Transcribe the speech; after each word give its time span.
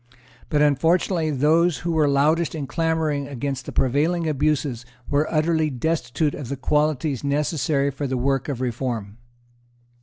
But 0.49 0.63
unfortunately 0.63 1.29
those 1.29 1.77
who 1.85 1.91
were 1.91 2.07
loudest 2.07 2.55
in 2.55 2.65
clamouring 2.65 3.27
against 3.27 3.67
the 3.67 3.71
prevailing 3.71 4.27
abuses 4.27 4.83
were 5.07 5.31
utterly 5.31 5.69
destitute 5.69 6.33
of 6.33 6.49
the 6.49 6.57
qualities 6.57 7.23
necessary 7.23 7.91
for 7.91 8.07
the 8.07 8.17
work 8.17 8.49
of 8.49 8.61
reform. 8.61 9.17